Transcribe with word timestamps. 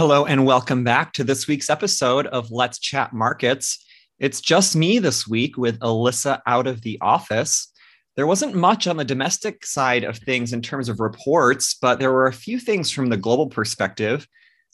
Hello, 0.00 0.24
and 0.24 0.46
welcome 0.46 0.82
back 0.82 1.12
to 1.12 1.24
this 1.24 1.46
week's 1.46 1.68
episode 1.68 2.26
of 2.28 2.50
Let's 2.50 2.78
Chat 2.78 3.12
Markets. 3.12 3.84
It's 4.18 4.40
just 4.40 4.74
me 4.74 4.98
this 4.98 5.28
week 5.28 5.58
with 5.58 5.78
Alyssa 5.80 6.40
out 6.46 6.66
of 6.66 6.80
the 6.80 6.96
office. 7.02 7.70
There 8.16 8.26
wasn't 8.26 8.54
much 8.54 8.86
on 8.86 8.96
the 8.96 9.04
domestic 9.04 9.66
side 9.66 10.04
of 10.04 10.16
things 10.16 10.54
in 10.54 10.62
terms 10.62 10.88
of 10.88 11.00
reports, 11.00 11.74
but 11.74 11.98
there 11.98 12.12
were 12.12 12.28
a 12.28 12.32
few 12.32 12.58
things 12.58 12.90
from 12.90 13.10
the 13.10 13.18
global 13.18 13.46
perspective. 13.46 14.26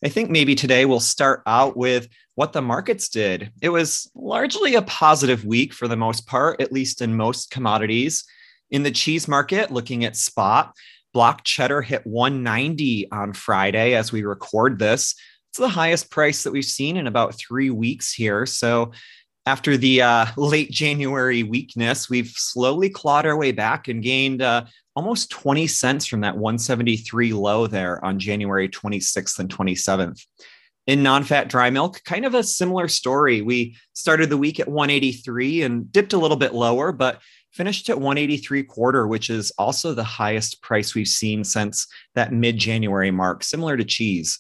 I 0.04 0.10
think 0.10 0.30
maybe 0.30 0.54
today 0.54 0.84
we'll 0.84 1.00
start 1.00 1.42
out 1.44 1.76
with 1.76 2.06
what 2.36 2.52
the 2.52 2.62
markets 2.62 3.08
did. 3.08 3.50
It 3.60 3.70
was 3.70 4.08
largely 4.14 4.76
a 4.76 4.82
positive 4.82 5.44
week 5.44 5.72
for 5.72 5.88
the 5.88 5.96
most 5.96 6.28
part, 6.28 6.60
at 6.60 6.70
least 6.70 7.02
in 7.02 7.16
most 7.16 7.50
commodities. 7.50 8.22
In 8.70 8.84
the 8.84 8.92
cheese 8.92 9.26
market, 9.26 9.72
looking 9.72 10.04
at 10.04 10.14
spot, 10.14 10.72
Block 11.16 11.44
cheddar 11.44 11.80
hit 11.80 12.06
190 12.06 13.10
on 13.10 13.32
Friday 13.32 13.94
as 13.94 14.12
we 14.12 14.24
record 14.24 14.78
this. 14.78 15.14
It's 15.48 15.58
the 15.58 15.66
highest 15.66 16.10
price 16.10 16.42
that 16.42 16.52
we've 16.52 16.62
seen 16.62 16.98
in 16.98 17.06
about 17.06 17.38
three 17.38 17.70
weeks 17.70 18.12
here. 18.12 18.44
So, 18.44 18.92
after 19.46 19.78
the 19.78 20.02
uh, 20.02 20.26
late 20.36 20.70
January 20.70 21.42
weakness, 21.42 22.10
we've 22.10 22.28
slowly 22.28 22.90
clawed 22.90 23.24
our 23.24 23.34
way 23.34 23.50
back 23.50 23.88
and 23.88 24.02
gained 24.02 24.42
uh, 24.42 24.66
almost 24.94 25.30
20 25.30 25.66
cents 25.66 26.04
from 26.04 26.20
that 26.20 26.36
173 26.36 27.32
low 27.32 27.66
there 27.66 28.04
on 28.04 28.18
January 28.18 28.68
26th 28.68 29.38
and 29.38 29.48
27th. 29.48 30.22
In 30.86 31.02
non 31.02 31.24
fat 31.24 31.48
dry 31.48 31.70
milk, 31.70 32.04
kind 32.04 32.26
of 32.26 32.34
a 32.34 32.42
similar 32.42 32.88
story. 32.88 33.40
We 33.40 33.78
started 33.94 34.28
the 34.28 34.36
week 34.36 34.60
at 34.60 34.68
183 34.68 35.62
and 35.62 35.90
dipped 35.90 36.12
a 36.12 36.18
little 36.18 36.36
bit 36.36 36.52
lower, 36.52 36.92
but 36.92 37.22
finished 37.56 37.88
at 37.88 37.96
183 37.96 38.62
quarter, 38.64 39.06
which 39.06 39.30
is 39.30 39.50
also 39.58 39.94
the 39.94 40.04
highest 40.04 40.60
price 40.62 40.94
we've 40.94 41.08
seen 41.08 41.42
since 41.42 41.86
that 42.14 42.32
mid 42.32 42.58
January 42.58 43.10
mark, 43.10 43.42
similar 43.42 43.76
to 43.76 43.84
cheese. 43.84 44.38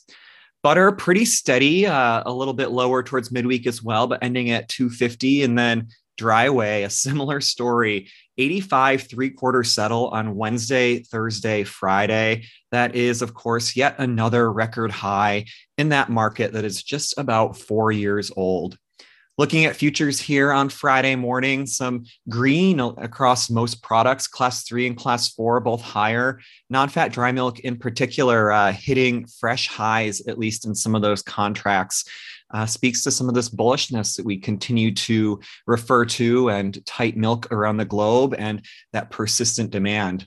Butter 0.62 0.92
pretty 0.92 1.24
steady, 1.24 1.86
uh, 1.86 2.22
a 2.26 2.32
little 2.32 2.54
bit 2.54 2.70
lower 2.70 3.02
towards 3.02 3.32
midweek 3.32 3.66
as 3.66 3.82
well, 3.82 4.06
but 4.06 4.22
ending 4.22 4.50
at 4.50 4.68
250. 4.68 5.42
And 5.42 5.58
then 5.58 5.88
dry 6.16 6.48
whey, 6.48 6.82
a 6.84 6.90
similar 6.90 7.40
story, 7.40 8.10
85 8.38 9.02
three 9.02 9.30
quarter 9.30 9.64
settle 9.64 10.08
on 10.08 10.34
Wednesday, 10.34 10.98
Thursday, 10.98 11.64
Friday. 11.64 12.44
That 12.70 12.94
is, 12.94 13.22
of 13.22 13.34
course, 13.34 13.76
yet 13.76 13.96
another 13.98 14.52
record 14.52 14.90
high 14.90 15.46
in 15.78 15.90
that 15.90 16.10
market 16.10 16.52
that 16.52 16.64
is 16.64 16.82
just 16.82 17.16
about 17.18 17.56
four 17.56 17.92
years 17.92 18.30
old. 18.36 18.76
Looking 19.38 19.66
at 19.66 19.76
futures 19.76 20.18
here 20.18 20.50
on 20.50 20.70
Friday 20.70 21.14
morning, 21.14 21.66
some 21.66 22.06
green 22.26 22.80
across 22.80 23.50
most 23.50 23.82
products, 23.82 24.26
class 24.26 24.62
three 24.62 24.86
and 24.86 24.96
class 24.96 25.28
four, 25.28 25.60
both 25.60 25.82
higher. 25.82 26.40
Non 26.70 26.88
fat 26.88 27.12
dry 27.12 27.32
milk, 27.32 27.60
in 27.60 27.76
particular, 27.76 28.50
uh, 28.50 28.72
hitting 28.72 29.26
fresh 29.26 29.68
highs, 29.68 30.26
at 30.26 30.38
least 30.38 30.64
in 30.64 30.74
some 30.74 30.94
of 30.94 31.02
those 31.02 31.20
contracts. 31.20 32.04
Uh, 32.54 32.64
speaks 32.64 33.02
to 33.02 33.10
some 33.10 33.28
of 33.28 33.34
this 33.34 33.50
bullishness 33.50 34.16
that 34.16 34.24
we 34.24 34.38
continue 34.38 34.94
to 34.94 35.38
refer 35.66 36.06
to 36.06 36.48
and 36.48 36.84
tight 36.86 37.16
milk 37.16 37.52
around 37.52 37.76
the 37.76 37.84
globe 37.84 38.34
and 38.38 38.64
that 38.94 39.10
persistent 39.10 39.70
demand. 39.70 40.26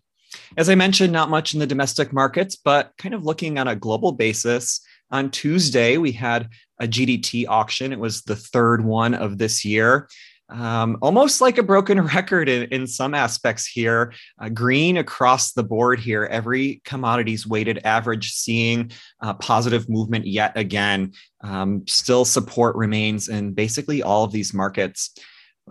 As 0.55 0.69
I 0.69 0.75
mentioned, 0.75 1.13
not 1.13 1.31
much 1.31 1.55
in 1.55 1.59
the 1.59 1.65
domestic 1.65 2.13
markets, 2.13 2.55
but 2.55 2.91
kind 2.99 3.15
of 3.15 3.23
looking 3.23 3.57
on 3.57 3.67
a 3.67 3.75
global 3.75 4.11
basis. 4.11 4.81
On 5.11 5.31
Tuesday, 5.31 5.97
we 5.97 6.11
had 6.11 6.49
a 6.79 6.87
GDT 6.87 7.45
auction. 7.47 7.91
It 7.91 7.99
was 7.99 8.21
the 8.21 8.35
third 8.35 8.83
one 8.83 9.13
of 9.13 9.37
this 9.37 9.65
year. 9.65 10.07
Um, 10.49 10.97
almost 11.01 11.41
like 11.41 11.57
a 11.57 11.63
broken 11.63 12.01
record 12.15 12.49
in, 12.49 12.63
in 12.69 12.87
some 12.87 13.13
aspects 13.13 13.67
here. 13.67 14.13
Uh, 14.39 14.49
green 14.49 14.97
across 14.97 15.53
the 15.53 15.63
board 15.63 15.99
here, 15.99 16.25
every 16.25 16.81
commodities 16.85 17.45
weighted 17.45 17.79
average 17.85 18.31
seeing 18.31 18.91
uh, 19.21 19.33
positive 19.35 19.87
movement 19.89 20.25
yet 20.25 20.53
again. 20.55 21.13
Um, 21.41 21.83
still 21.87 22.25
support 22.25 22.75
remains 22.75 23.29
in 23.29 23.53
basically 23.53 24.01
all 24.01 24.23
of 24.23 24.31
these 24.31 24.53
markets. 24.53 25.13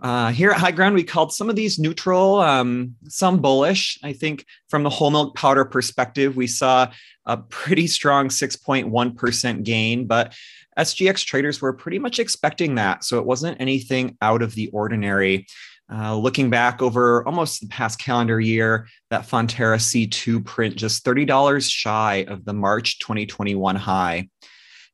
Uh, 0.03 0.31
here 0.31 0.51
at 0.51 0.59
High 0.59 0.71
Ground, 0.71 0.95
we 0.95 1.03
called 1.03 1.33
some 1.33 1.51
of 1.51 1.57
these 1.57 1.79
neutral, 1.79 2.37
um, 2.37 2.95
some 3.09 3.41
bullish. 3.41 3.99
I 4.03 4.13
think 4.13 4.45
from 4.69 4.83
the 4.83 4.91
whole 4.91 5.11
milk 5.11 5.35
powder 5.35 5.65
perspective, 5.65 6.37
we 6.37 6.47
saw 6.47 6.91
a 7.27 7.37
pretty 7.37 7.87
strong 7.87 8.29
6.1% 8.29 9.65
gain, 9.65 10.07
but 10.07 10.35
SGX 10.79 11.25
traders 11.25 11.61
were 11.61 11.73
pretty 11.73 11.99
much 11.99 12.19
expecting 12.19 12.77
that. 12.77 13.05
So 13.05 13.19
it 13.19 13.27
wasn't 13.27 13.61
anything 13.61 14.17
out 14.23 14.43
of 14.43 14.55
the 14.55 14.69
ordinary. 14.69 15.47
Uh, 15.91 16.17
looking 16.17 16.51
back 16.51 16.83
over 16.83 17.27
almost 17.27 17.63
the 17.63 17.67
past 17.67 17.99
calendar 17.99 18.39
year, 18.39 18.87
that 19.11 19.27
Fonterra 19.27 19.79
C2 19.79 20.45
print 20.45 20.77
just 20.77 21.05
$30 21.05 21.71
shy 21.71 22.27
of 22.29 22.45
the 22.45 22.53
March 22.53 22.99
2021 22.99 23.75
high. 23.75 24.29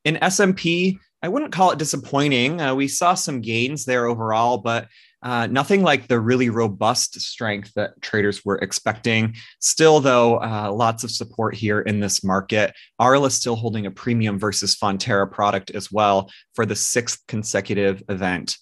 In 0.04 0.16
SMP, 0.16 0.98
I 1.24 1.28
wouldn't 1.28 1.52
call 1.52 1.70
it 1.70 1.78
disappointing. 1.78 2.60
Uh, 2.60 2.74
we 2.74 2.86
saw 2.86 3.14
some 3.14 3.40
gains 3.40 3.86
there 3.86 4.04
overall, 4.04 4.58
but 4.58 4.88
uh, 5.22 5.46
nothing 5.46 5.82
like 5.82 6.06
the 6.06 6.20
really 6.20 6.50
robust 6.50 7.18
strength 7.18 7.72
that 7.76 7.98
traders 8.02 8.44
were 8.44 8.58
expecting. 8.58 9.34
Still, 9.58 10.00
though, 10.00 10.36
uh, 10.36 10.70
lots 10.70 11.02
of 11.02 11.10
support 11.10 11.54
here 11.54 11.80
in 11.80 11.98
this 11.98 12.22
market. 12.22 12.74
Arla 12.98 13.28
is 13.28 13.34
still 13.34 13.56
holding 13.56 13.86
a 13.86 13.90
premium 13.90 14.38
versus 14.38 14.76
Fonterra 14.76 15.32
product 15.32 15.70
as 15.70 15.90
well 15.90 16.30
for 16.54 16.66
the 16.66 16.76
sixth 16.76 17.26
consecutive 17.26 18.02
event. 18.10 18.58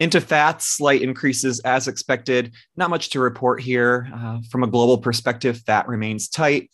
Into 0.00 0.20
fats, 0.20 0.66
slight 0.66 1.02
increases 1.02 1.60
as 1.60 1.86
expected. 1.86 2.56
Not 2.76 2.90
much 2.90 3.10
to 3.10 3.20
report 3.20 3.62
here. 3.62 4.10
Uh, 4.12 4.40
from 4.50 4.64
a 4.64 4.66
global 4.66 4.98
perspective, 4.98 5.62
fat 5.64 5.86
remains 5.86 6.28
tight. 6.28 6.72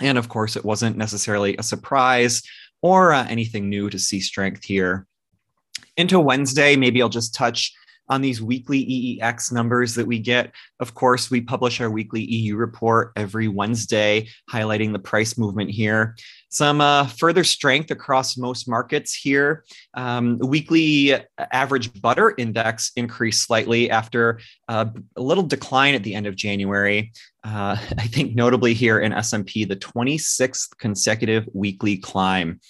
And 0.00 0.16
of 0.16 0.30
course, 0.30 0.56
it 0.56 0.64
wasn't 0.64 0.96
necessarily 0.96 1.58
a 1.58 1.62
surprise 1.62 2.42
or 2.82 3.12
uh, 3.12 3.26
anything 3.28 3.68
new 3.68 3.88
to 3.88 3.98
see 3.98 4.20
strength 4.20 4.64
here. 4.64 5.06
Into 5.96 6.20
Wednesday, 6.20 6.76
maybe 6.76 7.00
I'll 7.00 7.08
just 7.08 7.34
touch 7.34 7.72
on 8.08 8.20
these 8.20 8.42
weekly 8.42 9.18
EEX 9.20 9.52
numbers 9.52 9.94
that 9.94 10.06
we 10.06 10.18
get. 10.18 10.52
Of 10.80 10.94
course, 10.94 11.30
we 11.30 11.40
publish 11.40 11.80
our 11.80 11.90
weekly 11.90 12.22
EU 12.22 12.56
report 12.56 13.12
every 13.16 13.48
Wednesday, 13.48 14.28
highlighting 14.50 14.92
the 14.92 14.98
price 14.98 15.38
movement 15.38 15.70
here. 15.70 16.16
Some 16.52 16.82
uh, 16.82 17.06
further 17.06 17.44
strength 17.44 17.90
across 17.90 18.36
most 18.36 18.68
markets 18.68 19.14
here. 19.14 19.64
Um, 19.94 20.38
weekly 20.38 21.14
average 21.38 21.98
butter 22.02 22.34
index 22.36 22.92
increased 22.94 23.46
slightly 23.46 23.90
after 23.90 24.38
uh, 24.68 24.84
a 25.16 25.22
little 25.22 25.44
decline 25.44 25.94
at 25.94 26.02
the 26.02 26.14
end 26.14 26.26
of 26.26 26.36
January. 26.36 27.12
Uh, 27.42 27.78
I 27.98 28.06
think 28.06 28.34
notably 28.34 28.74
here 28.74 29.00
in 29.00 29.12
SMP, 29.12 29.66
the 29.66 29.76
26th 29.76 30.76
consecutive 30.76 31.48
weekly 31.54 31.96
climb. 31.96 32.60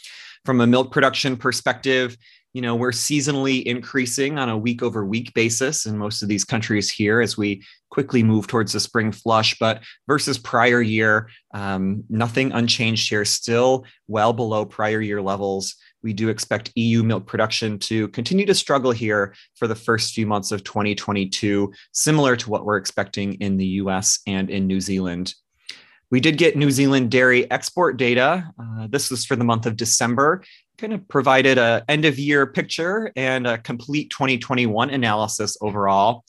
From 0.45 0.61
a 0.61 0.67
milk 0.67 0.93
production 0.93 1.37
perspective, 1.37 2.17
you 2.53 2.61
know 2.61 2.75
we're 2.75 2.91
seasonally 2.91 3.63
increasing 3.63 4.39
on 4.39 4.49
a 4.49 4.57
week 4.57 4.83
over 4.83 5.05
week 5.05 5.33
basis 5.35 5.87
in 5.87 5.97
most 5.97 6.23
of 6.23 6.29
these 6.29 6.45
countries 6.45 6.91
here 6.91 7.21
as 7.21 7.37
we 7.37 7.63
quickly 7.91 8.23
move 8.23 8.47
towards 8.47 8.73
the 8.73 8.81
spring 8.81 9.13
flush 9.13 9.57
but 9.59 9.83
versus 10.07 10.39
prior 10.39 10.81
year 10.81 11.29
um, 11.55 12.05
nothing 12.09 12.53
unchanged 12.53 13.09
here 13.09 13.25
still 13.25 13.85
well 14.07 14.33
below 14.33 14.65
prior 14.65 15.01
year 15.01 15.23
levels 15.23 15.77
we 16.03 16.13
do 16.13 16.29
expect 16.29 16.73
eu 16.75 17.03
milk 17.03 17.27
production 17.27 17.79
to 17.79 18.09
continue 18.09 18.47
to 18.47 18.55
struggle 18.55 18.93
here 18.93 19.35
for 19.55 19.67
the 19.67 19.75
first 19.75 20.15
few 20.15 20.27
months 20.27 20.53
of 20.53 20.65
2022 20.65 21.73
similar 21.93 22.37
to 22.37 22.51
what 22.51 22.65
we're 22.65 22.77
expecting 22.77 23.35
in 23.35 23.57
the 23.57 23.67
us 23.67 24.21
and 24.27 24.51
in 24.51 24.67
new 24.67 24.81
zealand 24.81 25.35
we 26.13 26.21
did 26.21 26.37
get 26.37 26.59
New 26.59 26.71
Zealand 26.71 27.11
dairy 27.11 27.51
export 27.51 27.97
data. 27.97 28.53
Uh, 28.59 28.87
this 28.87 29.11
was 29.11 29.25
for 29.25 29.35
the 29.35 29.45
month 29.45 29.65
of 29.65 29.77
December 29.77 30.45
kind 30.83 30.93
of 30.93 31.09
provided 31.09 31.59
a 31.59 31.85
end 31.89 32.05
of 32.05 32.19
year 32.19 32.45
picture 32.45 33.13
and 33.15 33.47
a 33.47 33.57
complete 33.57 34.11
2021 34.11 34.91
analysis 34.91 35.57
overall. 35.61 36.25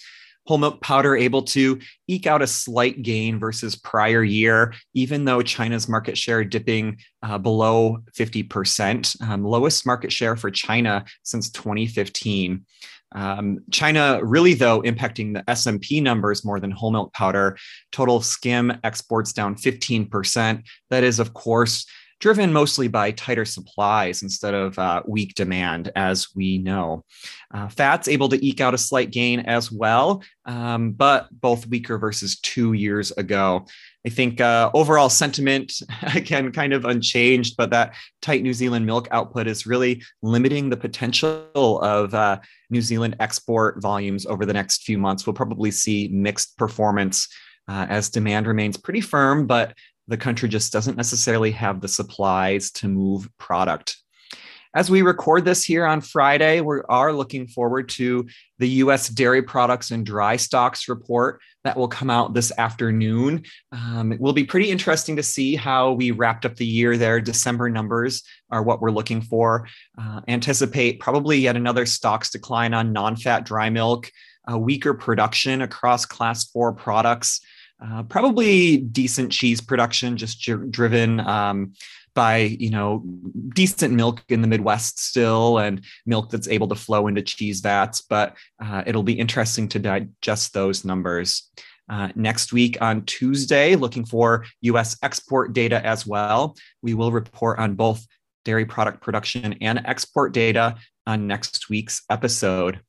Whole 0.45 0.59
milk 0.59 0.79
powder 0.79 1.15
able 1.15 1.41
to 1.41 1.79
eke 2.07 2.27
out 2.27 2.43
a 2.43 2.47
slight 2.47 3.01
gain 3.01 3.39
versus 3.39 3.75
prior 3.75 4.23
year, 4.23 4.75
even 4.93 5.25
though 5.25 5.41
China's 5.41 5.89
market 5.89 6.17
share 6.17 6.43
dipping 6.43 6.97
uh, 7.23 7.39
below 7.39 7.97
50%, 8.15 9.21
um, 9.23 9.43
lowest 9.43 9.87
market 9.87 10.11
share 10.11 10.35
for 10.35 10.51
China 10.51 11.03
since 11.23 11.49
2015. 11.49 12.63
Um, 13.13 13.59
China 13.71 14.19
really, 14.21 14.53
though, 14.53 14.81
impacting 14.81 15.33
the 15.33 15.43
SMP 15.43 16.01
numbers 16.01 16.45
more 16.45 16.59
than 16.59 16.71
whole 16.71 16.91
milk 16.91 17.13
powder. 17.13 17.57
Total 17.91 18.21
skim 18.21 18.73
exports 18.83 19.33
down 19.33 19.55
15%. 19.55 20.63
That 20.89 21.03
is, 21.03 21.19
of 21.19 21.33
course, 21.33 21.85
driven 22.19 22.53
mostly 22.53 22.87
by 22.87 23.11
tighter 23.11 23.45
supplies 23.45 24.23
instead 24.23 24.53
of 24.53 24.77
uh, 24.79 25.03
weak 25.07 25.33
demand, 25.35 25.91
as 25.95 26.27
we 26.35 26.57
know. 26.57 27.03
Uh, 27.53 27.67
fats 27.67 28.07
able 28.07 28.29
to 28.29 28.45
eke 28.45 28.61
out 28.61 28.73
a 28.73 28.77
slight 28.77 29.11
gain 29.11 29.41
as 29.41 29.71
well, 29.71 30.23
um, 30.45 30.91
but 30.91 31.27
both 31.31 31.67
weaker 31.67 31.97
versus 31.97 32.39
two 32.39 32.73
years 32.73 33.11
ago. 33.11 33.65
I 34.05 34.09
think 34.09 34.41
uh, 34.41 34.69
overall 34.73 35.09
sentiment, 35.09 35.73
again, 36.15 36.51
kind 36.51 36.73
of 36.73 36.85
unchanged, 36.85 37.55
but 37.57 37.69
that 37.69 37.95
tight 38.21 38.43
New 38.43 38.53
Zealand 38.53 38.85
milk 38.85 39.07
output 39.11 39.47
is 39.47 39.65
really 39.65 40.03
limiting 40.21 40.69
the 40.69 40.77
potential 40.77 41.79
of 41.81 42.13
uh, 42.13 42.39
New 42.69 42.81
Zealand 42.81 43.15
export 43.19 43.81
volumes 43.81 44.25
over 44.25 44.45
the 44.45 44.53
next 44.53 44.83
few 44.83 44.97
months. 44.97 45.25
We'll 45.25 45.33
probably 45.33 45.71
see 45.71 46.09
mixed 46.09 46.57
performance 46.57 47.27
uh, 47.67 47.85
as 47.89 48.09
demand 48.09 48.47
remains 48.47 48.77
pretty 48.77 49.01
firm, 49.01 49.47
but 49.47 49.73
the 50.07 50.17
country 50.17 50.49
just 50.49 50.73
doesn't 50.73 50.97
necessarily 50.97 51.51
have 51.51 51.81
the 51.81 51.87
supplies 51.87 52.71
to 52.71 52.87
move 52.87 53.29
product. 53.37 53.97
As 54.75 54.89
we 54.89 55.03
record 55.03 55.45
this 55.45 55.63
here 55.63 55.85
on 55.85 56.01
Friday, 56.01 56.59
we 56.59 56.79
are 56.89 57.13
looking 57.13 57.45
forward 57.45 57.89
to 57.89 58.25
the 58.57 58.69
US 58.69 59.07
Dairy 59.07 59.43
Products 59.43 59.91
and 59.91 60.03
Dry 60.03 60.35
Stocks 60.35 60.89
report 60.89 61.41
that 61.63 61.77
will 61.77 61.87
come 61.87 62.09
out 62.09 62.33
this 62.33 62.51
afternoon. 62.57 63.43
Um, 63.71 64.11
it 64.11 64.19
will 64.19 64.33
be 64.33 64.43
pretty 64.43 64.71
interesting 64.71 65.15
to 65.17 65.23
see 65.23 65.55
how 65.55 65.91
we 65.91 66.09
wrapped 66.09 66.43
up 66.43 66.55
the 66.55 66.65
year 66.65 66.97
there. 66.97 67.21
December 67.21 67.69
numbers 67.69 68.23
are 68.49 68.63
what 68.63 68.81
we're 68.81 68.89
looking 68.89 69.21
for. 69.21 69.67
Uh, 69.95 70.21
anticipate 70.27 70.99
probably 70.99 71.37
yet 71.37 71.55
another 71.55 71.85
stocks 71.85 72.31
decline 72.31 72.73
on 72.73 72.91
non 72.91 73.15
fat 73.15 73.45
dry 73.45 73.69
milk, 73.69 74.09
a 74.47 74.57
weaker 74.57 74.95
production 74.95 75.61
across 75.61 76.07
class 76.07 76.45
four 76.45 76.73
products. 76.73 77.41
Uh, 77.85 78.03
probably 78.03 78.77
decent 78.77 79.31
cheese 79.31 79.59
production, 79.59 80.15
just 80.15 80.39
driven 80.71 81.19
um, 81.19 81.73
by 82.15 82.37
you 82.37 82.69
know 82.69 83.03
decent 83.53 83.93
milk 83.93 84.23
in 84.29 84.41
the 84.41 84.47
Midwest 84.47 84.99
still, 84.99 85.57
and 85.59 85.83
milk 86.05 86.29
that's 86.29 86.47
able 86.47 86.67
to 86.69 86.75
flow 86.75 87.07
into 87.07 87.21
cheese 87.21 87.59
vats. 87.59 88.01
But 88.01 88.37
uh, 88.63 88.83
it'll 88.85 89.03
be 89.03 89.19
interesting 89.19 89.67
to 89.69 89.79
digest 89.79 90.53
those 90.53 90.85
numbers. 90.85 91.49
Uh, 91.89 92.07
next 92.15 92.53
week 92.53 92.77
on 92.79 93.03
Tuesday, 93.03 93.75
looking 93.75 94.05
for 94.05 94.45
US 94.61 94.97
export 95.03 95.51
data 95.51 95.85
as 95.85 96.07
well. 96.07 96.55
We 96.81 96.93
will 96.93 97.11
report 97.11 97.59
on 97.59 97.75
both 97.75 98.07
dairy 98.45 98.65
product 98.65 99.01
production 99.01 99.55
and 99.59 99.81
export 99.83 100.31
data 100.33 100.75
on 101.05 101.27
next 101.27 101.69
week's 101.69 102.01
episode 102.09 102.79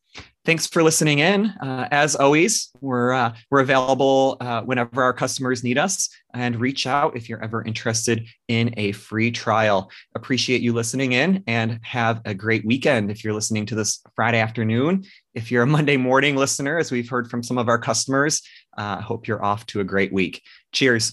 thanks 0.44 0.66
for 0.66 0.82
listening 0.82 1.20
in. 1.20 1.46
Uh, 1.46 1.88
as 1.90 2.14
always, 2.16 2.70
we're 2.80 3.12
uh, 3.12 3.34
we're 3.50 3.60
available 3.60 4.36
uh, 4.40 4.62
whenever 4.62 5.02
our 5.02 5.12
customers 5.12 5.64
need 5.64 5.78
us, 5.78 6.08
and 6.34 6.56
reach 6.56 6.86
out 6.86 7.16
if 7.16 7.28
you're 7.28 7.42
ever 7.42 7.62
interested 7.64 8.26
in 8.48 8.74
a 8.76 8.92
free 8.92 9.30
trial. 9.30 9.90
Appreciate 10.14 10.60
you 10.60 10.72
listening 10.72 11.12
in, 11.12 11.42
and 11.46 11.80
have 11.82 12.20
a 12.24 12.34
great 12.34 12.64
weekend. 12.64 13.10
If 13.10 13.24
you're 13.24 13.34
listening 13.34 13.66
to 13.66 13.74
this 13.74 14.00
Friday 14.14 14.38
afternoon, 14.38 15.04
if 15.34 15.50
you're 15.50 15.62
a 15.62 15.66
Monday 15.66 15.96
morning 15.96 16.36
listener, 16.36 16.78
as 16.78 16.92
we've 16.92 17.08
heard 17.08 17.30
from 17.30 17.42
some 17.42 17.58
of 17.58 17.68
our 17.68 17.78
customers, 17.78 18.42
uh, 18.76 19.00
hope 19.00 19.26
you're 19.26 19.44
off 19.44 19.66
to 19.66 19.80
a 19.80 19.84
great 19.84 20.12
week. 20.12 20.42
Cheers. 20.72 21.12